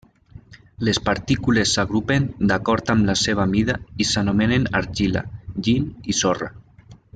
[0.87, 5.25] Les partícules s'agrupen d'acord amb la seva mida i s'anomenen argila,
[5.65, 6.53] llim i sorra.